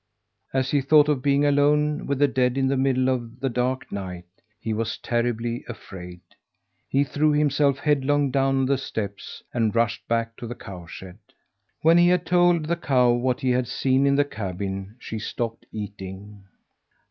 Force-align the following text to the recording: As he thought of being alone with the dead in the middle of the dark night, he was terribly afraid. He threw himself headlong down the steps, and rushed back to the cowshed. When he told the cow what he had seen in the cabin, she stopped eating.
As 0.51 0.71
he 0.71 0.81
thought 0.81 1.07
of 1.09 1.21
being 1.21 1.45
alone 1.45 2.07
with 2.07 2.17
the 2.17 2.27
dead 2.27 2.57
in 2.57 2.67
the 2.69 2.75
middle 2.75 3.07
of 3.07 3.39
the 3.39 3.51
dark 3.51 3.91
night, 3.91 4.25
he 4.59 4.73
was 4.73 4.97
terribly 4.97 5.63
afraid. 5.67 6.21
He 6.89 7.03
threw 7.03 7.33
himself 7.33 7.77
headlong 7.77 8.31
down 8.31 8.65
the 8.65 8.79
steps, 8.79 9.43
and 9.53 9.75
rushed 9.75 10.07
back 10.07 10.35
to 10.37 10.47
the 10.47 10.55
cowshed. 10.55 11.19
When 11.83 11.99
he 11.99 12.17
told 12.17 12.65
the 12.65 12.77
cow 12.77 13.11
what 13.11 13.41
he 13.41 13.51
had 13.51 13.67
seen 13.67 14.07
in 14.07 14.15
the 14.15 14.25
cabin, 14.25 14.95
she 14.97 15.19
stopped 15.19 15.67
eating. 15.71 16.45